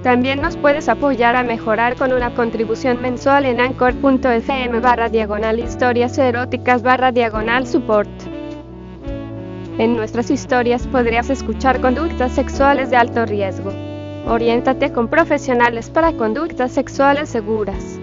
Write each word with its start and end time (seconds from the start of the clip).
También 0.04 0.42
nos 0.42 0.58
puedes 0.58 0.90
apoyar 0.90 1.38
a 1.38 1.44
mejorar 1.44 1.96
con 1.96 2.12
una 2.12 2.36
contribución 2.36 3.02
mensual 3.02 3.46
en 3.46 3.62
anchor.fm 3.62 4.82
barra 4.82 5.08
diagonal 5.08 5.60
historias 5.60 6.18
eróticas 6.18 6.84
barra 6.84 7.14
diagonal 7.14 7.66
support. 7.66 8.10
En 9.78 9.96
nuestras 9.96 10.30
historias 10.30 10.88
podrías 10.88 11.30
escuchar 11.30 11.80
conductas 11.80 12.34
sexuales 12.34 12.90
de 12.90 12.98
alto 12.98 13.26
riesgo. 13.26 13.72
Oriéntate 14.28 14.92
con 14.92 15.08
profesionales 15.08 15.90
para 15.90 16.12
conductas 16.12 16.74
sexuales 16.74 17.30
seguras. 17.30 17.98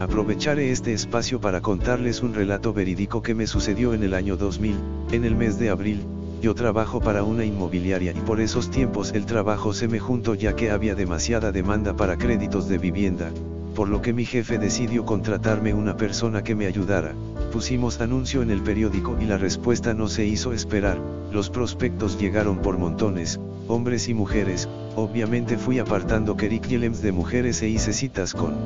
Aprovecharé 0.00 0.70
este 0.70 0.92
espacio 0.92 1.40
para 1.40 1.62
contarles 1.62 2.22
un 2.22 2.34
relato 2.34 2.74
verídico 2.74 3.22
que 3.22 3.34
me 3.34 3.46
sucedió 3.46 3.94
en 3.94 4.02
el 4.02 4.12
año 4.12 4.36
2000, 4.36 4.76
en 5.12 5.24
el 5.24 5.34
mes 5.34 5.58
de 5.58 5.70
abril, 5.70 6.04
yo 6.42 6.56
trabajo 6.56 7.00
para 7.00 7.22
una 7.22 7.44
inmobiliaria 7.44 8.10
y 8.10 8.20
por 8.20 8.40
esos 8.40 8.68
tiempos 8.68 9.12
el 9.12 9.26
trabajo 9.26 9.72
se 9.72 9.86
me 9.86 10.00
juntó 10.00 10.34
ya 10.34 10.56
que 10.56 10.72
había 10.72 10.96
demasiada 10.96 11.52
demanda 11.52 11.94
para 11.94 12.18
créditos 12.18 12.68
de 12.68 12.78
vivienda, 12.78 13.30
por 13.76 13.88
lo 13.88 14.02
que 14.02 14.12
mi 14.12 14.24
jefe 14.24 14.58
decidió 14.58 15.04
contratarme 15.04 15.72
una 15.72 15.96
persona 15.96 16.42
que 16.42 16.56
me 16.56 16.66
ayudara. 16.66 17.14
Pusimos 17.52 18.00
anuncio 18.00 18.42
en 18.42 18.50
el 18.50 18.60
periódico 18.60 19.16
y 19.20 19.26
la 19.26 19.38
respuesta 19.38 19.94
no 19.94 20.08
se 20.08 20.26
hizo 20.26 20.52
esperar, 20.52 20.98
los 21.30 21.48
prospectos 21.48 22.18
llegaron 22.18 22.58
por 22.58 22.76
montones, 22.76 23.38
hombres 23.68 24.08
y 24.08 24.14
mujeres, 24.14 24.68
obviamente 24.96 25.56
fui 25.56 25.78
apartando 25.78 26.36
currículums 26.36 27.02
de 27.02 27.12
mujeres 27.12 27.62
e 27.62 27.68
hice 27.68 27.92
citas 27.92 28.34
con 28.34 28.56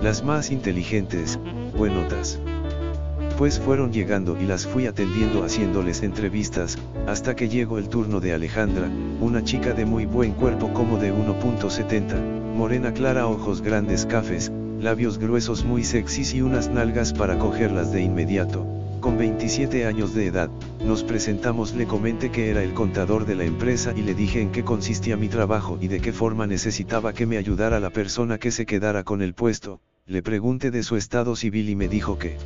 las 0.00 0.22
más 0.22 0.52
inteligentes, 0.52 1.40
buenotas 1.76 2.38
pues 3.36 3.58
fueron 3.58 3.92
llegando 3.92 4.36
y 4.40 4.44
las 4.44 4.66
fui 4.66 4.86
atendiendo 4.86 5.44
haciéndoles 5.44 6.02
entrevistas, 6.02 6.78
hasta 7.06 7.34
que 7.34 7.48
llegó 7.48 7.78
el 7.78 7.88
turno 7.88 8.20
de 8.20 8.32
Alejandra, 8.32 8.88
una 9.20 9.42
chica 9.42 9.72
de 9.72 9.84
muy 9.84 10.06
buen 10.06 10.32
cuerpo 10.32 10.72
como 10.72 10.98
de 10.98 11.12
1.70, 11.12 12.54
morena 12.54 12.92
clara 12.92 13.26
ojos 13.26 13.60
grandes 13.60 14.06
cafés, 14.06 14.52
labios 14.80 15.18
gruesos 15.18 15.64
muy 15.64 15.84
sexys 15.84 16.34
y 16.34 16.42
unas 16.42 16.68
nalgas 16.68 17.12
para 17.12 17.38
cogerlas 17.38 17.92
de 17.92 18.02
inmediato, 18.02 18.66
con 19.00 19.18
27 19.18 19.86
años 19.86 20.14
de 20.14 20.26
edad, 20.26 20.48
nos 20.84 21.02
presentamos 21.02 21.74
le 21.74 21.86
comenté 21.86 22.30
que 22.30 22.50
era 22.50 22.62
el 22.62 22.72
contador 22.72 23.26
de 23.26 23.34
la 23.34 23.44
empresa 23.44 23.92
y 23.94 24.02
le 24.02 24.14
dije 24.14 24.40
en 24.40 24.52
qué 24.52 24.64
consistía 24.64 25.16
mi 25.16 25.28
trabajo 25.28 25.78
y 25.80 25.88
de 25.88 26.00
qué 26.00 26.12
forma 26.12 26.46
necesitaba 26.46 27.12
que 27.12 27.26
me 27.26 27.36
ayudara 27.36 27.80
la 27.80 27.90
persona 27.90 28.38
que 28.38 28.50
se 28.50 28.64
quedara 28.64 29.02
con 29.02 29.22
el 29.22 29.34
puesto, 29.34 29.80
le 30.06 30.22
pregunté 30.22 30.70
de 30.70 30.82
su 30.82 30.96
estado 30.96 31.34
civil 31.34 31.68
y 31.68 31.76
me 31.76 31.88
dijo 31.88 32.18
que 32.18 32.36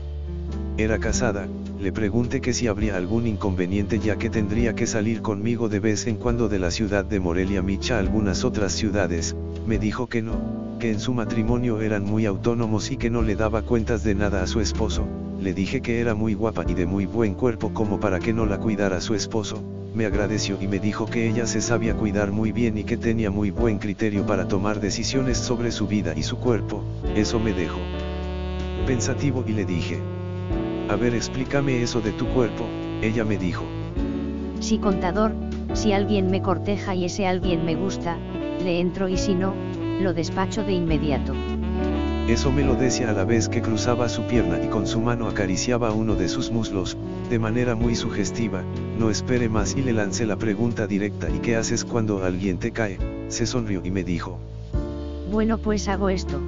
era 0.79 1.01
casada, 1.01 1.49
le 1.81 1.91
pregunté 1.91 2.41
que 2.41 2.53
si 2.53 2.69
habría 2.69 2.97
algún 2.97 3.27
inconveniente 3.27 3.99
ya 3.99 4.17
que 4.17 4.31
tendría 4.31 4.77
que 4.77 4.87
salir 4.87 5.23
conmigo 5.23 5.69
de 5.69 5.81
vez 5.81 6.07
en 6.07 6.15
cuando 6.15 6.49
de 6.49 6.61
la 6.61 6.71
ciudad 6.71 7.05
de 7.05 7.19
Morelia 7.19 7.63
Micha 7.63 7.97
a 7.97 7.99
algunas 7.99 8.45
otras 8.45 8.73
ciudades, 8.75 9.35
me 9.67 9.79
dijo 9.79 10.07
que 10.07 10.23
no, 10.23 10.79
que 10.79 10.93
en 10.93 11.01
su 11.01 11.15
matrimonio 11.15 11.81
eran 11.81 12.05
muy 12.05 12.27
autónomos 12.27 12.93
y 12.93 12.97
que 12.97 13.11
no 13.11 13.23
le 13.23 13.35
daba 13.35 13.63
cuentas 13.63 14.05
de 14.05 14.15
nada 14.15 14.41
a 14.41 14.47
su 14.47 14.61
esposo, 14.61 15.05
le 15.41 15.53
dije 15.53 15.83
que 15.83 16.01
era 16.01 16.15
muy 16.15 16.35
guapa 16.35 16.65
y 16.69 16.75
de 16.75 16.87
muy 16.87 17.07
buen 17.07 17.35
cuerpo 17.35 17.75
como 17.75 17.99
para 17.99 18.21
que 18.21 18.33
no 18.33 18.47
la 18.47 18.59
cuidara 18.59 19.01
su 19.01 19.17
esposo, 19.17 19.61
me 19.97 20.07
agradeció 20.07 20.59
y 20.61 20.69
me 20.69 20.79
dijo 20.79 21.07
que 21.07 21.29
ella 21.29 21.49
se 21.49 21.61
sabía 21.61 21.95
cuidar 21.95 22.31
muy 22.31 22.53
bien 22.53 22.79
y 22.79 22.85
que 22.85 22.97
tenía 22.97 23.33
muy 23.33 23.51
buen 23.51 23.79
criterio 23.79 24.25
para 24.27 24.47
tomar 24.47 24.79
decisiones 24.79 25.39
sobre 25.39 25.73
su 25.73 25.89
vida 25.89 26.15
y 26.17 26.23
su 26.23 26.37
cuerpo, 26.37 26.85
eso 27.17 27.41
me 27.41 27.53
dejó 27.53 27.81
pensativo 28.87 29.45
y 29.47 29.53
le 29.53 29.67
dije, 29.67 29.99
a 30.89 30.97
ver, 30.97 31.15
explícame 31.15 31.83
eso 31.83 32.01
de 32.01 32.13
tu 32.13 32.27
cuerpo, 32.29 32.65
ella 33.03 33.25
me 33.25 33.37
dijo. 33.37 33.65
Sí, 34.61 34.79
contador, 34.79 35.33
si 35.75 35.93
alguien 35.93 36.31
me 36.31 36.43
corteja 36.43 36.95
y 36.95 37.05
ese 37.05 37.27
alguien 37.27 37.65
me 37.65 37.77
gusta, 37.77 38.17
le 38.63 38.81
entro 38.81 39.09
y 39.09 39.17
si 39.17 39.35
no, 39.35 39.55
lo 40.01 40.15
despacho 40.15 40.65
de 40.65 40.73
inmediato. 40.73 41.35
Eso 42.29 42.53
me 42.53 42.63
lo 42.63 42.75
decía 42.75 43.11
a 43.11 43.13
la 43.15 43.25
vez 43.25 43.49
que 43.49 43.63
cruzaba 43.63 44.09
su 44.09 44.23
pierna 44.25 44.63
y 44.63 44.69
con 44.69 44.87
su 44.87 45.01
mano 45.01 45.29
acariciaba 45.29 45.93
uno 45.93 46.15
de 46.15 46.29
sus 46.29 46.51
muslos, 46.51 46.97
de 47.31 47.39
manera 47.39 47.75
muy 47.75 47.95
sugestiva, 47.95 48.63
no 48.99 49.09
espere 49.09 49.49
más 49.49 49.75
y 49.77 49.83
le 49.83 49.95
lancé 49.95 50.27
la 50.27 50.37
pregunta 50.37 50.87
directa 50.87 51.29
¿y 51.31 51.39
qué 51.39 51.57
haces 51.57 51.85
cuando 51.85 52.23
alguien 52.25 52.59
te 52.59 52.71
cae? 52.73 52.99
Se 53.29 53.47
sonrió 53.47 53.81
y 53.83 53.91
me 53.91 54.05
dijo. 54.05 54.39
Bueno 55.31 55.57
pues 55.57 55.89
hago 55.89 56.11
esto. 56.11 56.39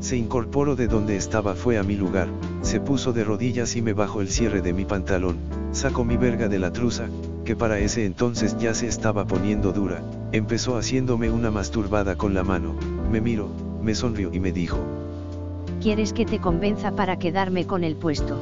Se 0.00 0.16
incorporó 0.16 0.76
de 0.76 0.88
donde 0.88 1.16
estaba 1.16 1.54
fue 1.54 1.78
a 1.78 1.82
mi 1.82 1.96
lugar, 1.96 2.28
se 2.60 2.80
puso 2.80 3.12
de 3.12 3.24
rodillas 3.24 3.76
y 3.76 3.82
me 3.82 3.94
bajó 3.94 4.20
el 4.20 4.28
cierre 4.28 4.60
de 4.60 4.72
mi 4.72 4.84
pantalón, 4.84 5.38
sacó 5.72 6.04
mi 6.04 6.16
verga 6.16 6.48
de 6.48 6.58
la 6.58 6.72
truza, 6.72 7.06
que 7.44 7.56
para 7.56 7.78
ese 7.78 8.04
entonces 8.04 8.58
ya 8.58 8.74
se 8.74 8.88
estaba 8.88 9.26
poniendo 9.26 9.72
dura, 9.72 10.02
empezó 10.32 10.76
haciéndome 10.76 11.30
una 11.30 11.50
masturbada 11.50 12.16
con 12.16 12.34
la 12.34 12.44
mano, 12.44 12.74
me 13.10 13.20
miró, 13.20 13.48
me 13.82 13.94
sonrió 13.94 14.32
y 14.32 14.40
me 14.40 14.52
dijo. 14.52 14.78
¿Quieres 15.80 16.12
que 16.12 16.26
te 16.26 16.40
convenza 16.40 16.92
para 16.92 17.18
quedarme 17.18 17.66
con 17.66 17.82
el 17.82 17.96
puesto? 17.96 18.36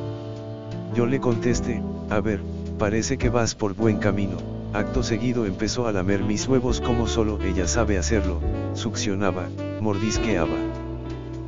Yo 0.94 1.06
le 1.06 1.20
contesté, 1.20 1.82
a 2.10 2.20
ver, 2.20 2.40
parece 2.78 3.16
que 3.16 3.28
vas 3.28 3.54
por 3.54 3.74
buen 3.74 3.98
camino, 3.98 4.38
acto 4.72 5.02
seguido 5.02 5.46
empezó 5.46 5.86
a 5.86 5.92
lamer 5.92 6.24
mis 6.24 6.48
huevos 6.48 6.80
como 6.80 7.06
solo 7.06 7.40
ella 7.42 7.68
sabe 7.68 7.96
hacerlo, 7.96 8.40
succionaba, 8.74 9.48
mordisqueaba. 9.80 10.56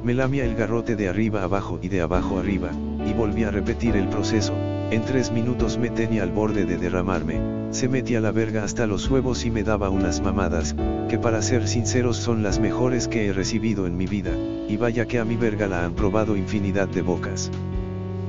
Me 0.06 0.14
lamía 0.14 0.44
el 0.44 0.54
garrote 0.54 0.94
de 0.94 1.08
arriba 1.08 1.42
abajo 1.42 1.80
y 1.82 1.88
de 1.88 2.00
abajo 2.00 2.38
arriba, 2.38 2.70
y 3.04 3.12
volví 3.12 3.42
a 3.42 3.50
repetir 3.50 3.96
el 3.96 4.06
proceso, 4.06 4.54
en 4.92 5.02
tres 5.02 5.32
minutos 5.32 5.78
me 5.78 5.90
tenía 5.90 6.22
al 6.22 6.30
borde 6.30 6.64
de 6.64 6.76
derramarme, 6.76 7.40
se 7.72 7.88
metía 7.88 8.20
la 8.20 8.30
verga 8.30 8.62
hasta 8.62 8.86
los 8.86 9.10
huevos 9.10 9.44
y 9.44 9.50
me 9.50 9.64
daba 9.64 9.90
unas 9.90 10.20
mamadas, 10.20 10.76
que 11.08 11.18
para 11.18 11.42
ser 11.42 11.66
sinceros 11.66 12.18
son 12.18 12.44
las 12.44 12.60
mejores 12.60 13.08
que 13.08 13.26
he 13.26 13.32
recibido 13.32 13.88
en 13.88 13.96
mi 13.96 14.06
vida, 14.06 14.30
y 14.68 14.76
vaya 14.76 15.06
que 15.06 15.18
a 15.18 15.24
mi 15.24 15.34
verga 15.34 15.66
la 15.66 15.84
han 15.84 15.94
probado 15.94 16.36
infinidad 16.36 16.86
de 16.86 17.02
bocas. 17.02 17.50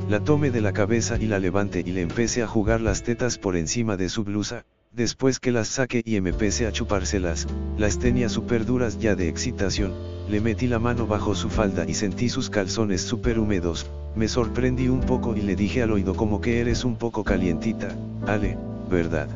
La 0.09 0.19
tomé 0.21 0.49
de 0.49 0.61
la 0.61 0.73
cabeza 0.73 1.17
y 1.21 1.27
la 1.27 1.37
levanté 1.37 1.81
y 1.81 1.91
le 1.91 2.01
empecé 2.01 2.41
a 2.41 2.47
jugar 2.47 2.81
las 2.81 3.03
tetas 3.03 3.37
por 3.37 3.55
encima 3.55 3.97
de 3.97 4.09
su 4.09 4.23
blusa, 4.23 4.65
después 4.97 5.39
que 5.39 5.51
las 5.51 5.67
saqué 5.67 6.01
y 6.03 6.15
empecé 6.15 6.65
a 6.65 6.71
chupárselas, 6.71 7.47
las 7.77 7.99
tenía 7.99 8.29
súper 8.29 8.65
duras 8.65 8.99
ya 8.99 9.15
de 9.15 9.29
excitación, 9.29 9.93
le 10.27 10.41
metí 10.41 10.65
la 10.65 10.79
mano 10.79 11.05
bajo 11.05 11.35
su 11.35 11.49
falda 11.49 11.85
y 11.87 11.93
sentí 11.93 12.29
sus 12.29 12.49
calzones 12.49 13.03
súper 13.03 13.37
húmedos, 13.37 13.85
me 14.15 14.27
sorprendí 14.27 14.89
un 14.89 15.01
poco 15.01 15.35
y 15.35 15.41
le 15.41 15.55
dije 15.55 15.83
al 15.83 15.91
oído 15.91 16.15
como 16.15 16.41
que 16.41 16.59
eres 16.59 16.83
un 16.83 16.95
poco 16.95 17.23
calientita, 17.23 17.95
Ale, 18.25 18.57
¿verdad? 18.89 19.29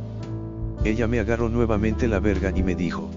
Ella 0.83 1.07
me 1.07 1.19
agarró 1.19 1.47
nuevamente 1.47 2.07
la 2.07 2.19
verga 2.19 2.51
y 2.55 2.63
me 2.63 2.73
dijo. 2.73 3.11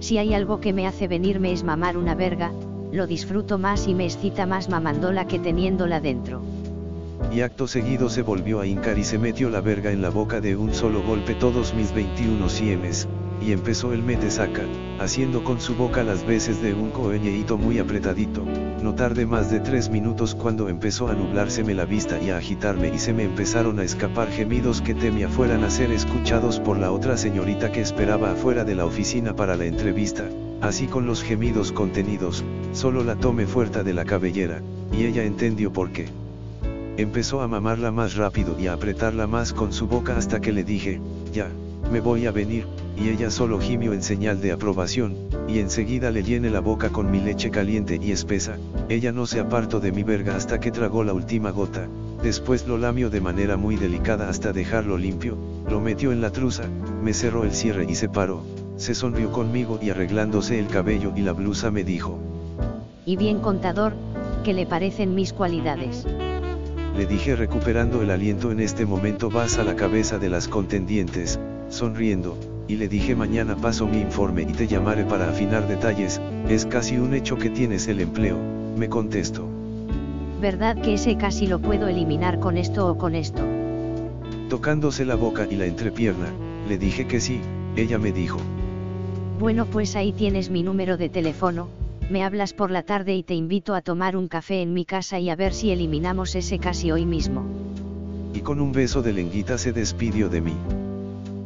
Si 0.00 0.18
hay 0.18 0.34
algo 0.34 0.60
que 0.60 0.74
me 0.74 0.86
hace 0.86 1.08
venirme 1.08 1.52
es 1.52 1.64
mamar 1.64 1.96
una 1.96 2.14
verga, 2.14 2.52
lo 2.92 3.06
disfruto 3.06 3.56
más 3.56 3.88
y 3.88 3.94
me 3.94 4.04
excita 4.04 4.44
más 4.44 4.68
mamándola 4.68 5.26
que 5.26 5.38
teniéndola 5.38 6.00
dentro. 6.00 6.42
Y 7.32 7.40
acto 7.40 7.66
seguido 7.66 8.08
se 8.08 8.22
volvió 8.22 8.60
a 8.60 8.66
hincar 8.66 8.98
y 8.98 9.04
se 9.04 9.18
metió 9.18 9.50
la 9.50 9.60
verga 9.60 9.90
en 9.90 10.02
la 10.02 10.10
boca 10.10 10.40
de 10.40 10.56
un 10.56 10.72
solo 10.72 11.02
golpe 11.02 11.34
todos 11.34 11.74
mis 11.74 11.92
21 11.92 12.48
siemes, 12.48 13.08
y 13.40 13.52
empezó 13.52 13.92
el 13.92 14.02
mete 14.02 14.30
saca, 14.30 14.62
haciendo 15.00 15.44
con 15.44 15.60
su 15.60 15.74
boca 15.74 16.02
las 16.02 16.26
veces 16.26 16.62
de 16.62 16.72
un 16.72 16.90
coeñeíto 16.90 17.58
muy 17.58 17.78
apretadito, 17.78 18.42
no 18.82 18.94
tardé 18.94 19.26
más 19.26 19.50
de 19.50 19.60
tres 19.60 19.90
minutos 19.90 20.34
cuando 20.34 20.68
empezó 20.68 21.08
a 21.08 21.14
nublárseme 21.14 21.74
la 21.74 21.84
vista 21.84 22.20
y 22.20 22.30
a 22.30 22.38
agitarme 22.38 22.88
y 22.94 22.98
se 22.98 23.12
me 23.12 23.24
empezaron 23.24 23.78
a 23.78 23.84
escapar 23.84 24.28
gemidos 24.28 24.80
que 24.80 24.94
temía 24.94 25.28
fueran 25.28 25.64
a 25.64 25.70
ser 25.70 25.90
escuchados 25.90 26.60
por 26.60 26.78
la 26.78 26.92
otra 26.92 27.16
señorita 27.16 27.70
que 27.72 27.80
esperaba 27.80 28.32
afuera 28.32 28.64
de 28.64 28.74
la 28.74 28.86
oficina 28.86 29.36
para 29.36 29.56
la 29.56 29.66
entrevista, 29.66 30.24
así 30.60 30.86
con 30.86 31.06
los 31.06 31.22
gemidos 31.22 31.72
contenidos, 31.72 32.44
solo 32.72 33.04
la 33.04 33.16
tomé 33.16 33.46
fuerte 33.46 33.82
de 33.82 33.92
la 33.92 34.04
cabellera, 34.04 34.62
y 34.92 35.04
ella 35.04 35.24
entendió 35.24 35.72
por 35.72 35.90
qué. 35.90 36.23
Empezó 36.96 37.40
a 37.40 37.48
mamarla 37.48 37.90
más 37.90 38.14
rápido 38.14 38.56
y 38.58 38.68
a 38.68 38.74
apretarla 38.74 39.26
más 39.26 39.52
con 39.52 39.72
su 39.72 39.88
boca 39.88 40.16
hasta 40.16 40.40
que 40.40 40.52
le 40.52 40.62
dije, 40.62 41.00
ya, 41.32 41.48
me 41.90 42.00
voy 42.00 42.26
a 42.26 42.30
venir, 42.30 42.66
y 42.96 43.08
ella 43.08 43.32
solo 43.32 43.58
gimió 43.58 43.92
en 43.92 44.02
señal 44.02 44.40
de 44.40 44.52
aprobación, 44.52 45.16
y 45.48 45.58
enseguida 45.58 46.12
le 46.12 46.22
llené 46.22 46.50
la 46.50 46.60
boca 46.60 46.90
con 46.90 47.10
mi 47.10 47.20
leche 47.20 47.50
caliente 47.50 47.98
y 48.00 48.12
espesa, 48.12 48.58
ella 48.88 49.10
no 49.10 49.26
se 49.26 49.40
apartó 49.40 49.80
de 49.80 49.90
mi 49.90 50.04
verga 50.04 50.36
hasta 50.36 50.60
que 50.60 50.70
tragó 50.70 51.02
la 51.02 51.12
última 51.12 51.50
gota, 51.50 51.88
después 52.22 52.68
lo 52.68 52.78
lamió 52.78 53.10
de 53.10 53.20
manera 53.20 53.56
muy 53.56 53.74
delicada 53.74 54.28
hasta 54.28 54.52
dejarlo 54.52 54.96
limpio, 54.96 55.36
lo 55.68 55.80
metió 55.80 56.12
en 56.12 56.20
la 56.20 56.30
truza, 56.30 56.64
me 57.02 57.12
cerró 57.12 57.42
el 57.42 57.52
cierre 57.52 57.86
y 57.88 57.96
se 57.96 58.08
paró, 58.08 58.44
se 58.76 58.94
sonrió 58.94 59.32
conmigo 59.32 59.80
y 59.82 59.90
arreglándose 59.90 60.60
el 60.60 60.68
cabello 60.68 61.12
y 61.16 61.22
la 61.22 61.32
blusa 61.32 61.72
me 61.72 61.82
dijo, 61.82 62.20
Y 63.04 63.16
bien 63.16 63.40
contador, 63.40 63.94
¿qué 64.44 64.54
le 64.54 64.64
parecen 64.64 65.16
mis 65.16 65.32
cualidades? 65.32 66.06
Le 66.96 67.06
dije 67.06 67.34
recuperando 67.34 68.02
el 68.02 68.10
aliento 68.10 68.52
en 68.52 68.60
este 68.60 68.86
momento 68.86 69.28
vas 69.28 69.58
a 69.58 69.64
la 69.64 69.74
cabeza 69.74 70.20
de 70.20 70.28
las 70.28 70.46
contendientes, 70.46 71.40
sonriendo, 71.68 72.38
y 72.68 72.76
le 72.76 72.86
dije 72.86 73.16
mañana 73.16 73.56
paso 73.56 73.88
mi 73.88 73.98
informe 73.98 74.42
y 74.42 74.52
te 74.52 74.68
llamaré 74.68 75.04
para 75.04 75.28
afinar 75.28 75.66
detalles, 75.66 76.20
es 76.48 76.66
casi 76.66 76.96
un 76.96 77.12
hecho 77.14 77.36
que 77.36 77.50
tienes 77.50 77.88
el 77.88 78.00
empleo, 78.00 78.38
me 78.76 78.88
contestó. 78.88 79.48
¿Verdad 80.40 80.80
que 80.80 80.94
ese 80.94 81.16
casi 81.16 81.48
lo 81.48 81.58
puedo 81.58 81.88
eliminar 81.88 82.38
con 82.38 82.56
esto 82.56 82.86
o 82.86 82.96
con 82.96 83.16
esto? 83.16 83.42
Tocándose 84.48 85.04
la 85.04 85.16
boca 85.16 85.48
y 85.50 85.56
la 85.56 85.66
entrepierna, 85.66 86.28
le 86.68 86.78
dije 86.78 87.08
que 87.08 87.18
sí, 87.18 87.40
ella 87.74 87.98
me 87.98 88.12
dijo. 88.12 88.38
Bueno 89.40 89.66
pues 89.66 89.96
ahí 89.96 90.12
tienes 90.12 90.48
mi 90.48 90.62
número 90.62 90.96
de 90.96 91.08
teléfono, 91.08 91.68
me 92.10 92.22
hablas 92.22 92.52
por 92.52 92.70
la 92.70 92.82
tarde 92.82 93.14
y 93.14 93.22
te 93.22 93.34
invito 93.34 93.74
a 93.74 93.80
tomar 93.80 94.16
un 94.16 94.28
café 94.28 94.60
en 94.60 94.74
mi 94.74 94.84
casa 94.84 95.18
y 95.18 95.30
a 95.30 95.36
ver 95.36 95.54
si 95.54 95.70
eliminamos 95.70 96.34
ese 96.34 96.58
casi 96.58 96.90
hoy 96.90 97.06
mismo. 97.06 97.44
Y 98.34 98.40
con 98.40 98.60
un 98.60 98.72
beso 98.72 99.02
de 99.02 99.12
lenguita 99.12 99.58
se 99.58 99.72
despidió 99.72 100.28
de 100.28 100.40
mí. 100.40 100.54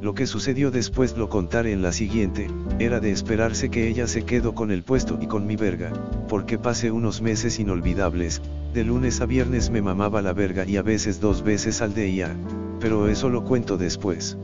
Lo 0.00 0.14
que 0.14 0.26
sucedió 0.26 0.70
después 0.70 1.16
lo 1.16 1.28
contaré 1.28 1.72
en 1.72 1.82
la 1.82 1.92
siguiente, 1.92 2.48
era 2.78 3.00
de 3.00 3.10
esperarse 3.10 3.68
que 3.68 3.88
ella 3.88 4.06
se 4.06 4.24
quedó 4.24 4.54
con 4.54 4.70
el 4.70 4.84
puesto 4.84 5.18
y 5.20 5.26
con 5.26 5.46
mi 5.46 5.56
verga, 5.56 5.92
porque 6.28 6.56
pasé 6.56 6.90
unos 6.92 7.20
meses 7.20 7.58
inolvidables, 7.58 8.40
de 8.72 8.84
lunes 8.84 9.20
a 9.20 9.26
viernes 9.26 9.70
me 9.70 9.82
mamaba 9.82 10.22
la 10.22 10.32
verga 10.32 10.64
y 10.66 10.76
a 10.76 10.82
veces 10.82 11.20
dos 11.20 11.42
veces 11.42 11.82
al 11.82 11.94
día, 11.94 12.34
pero 12.80 13.08
eso 13.08 13.28
lo 13.28 13.42
cuento 13.44 13.76
después. 13.76 14.38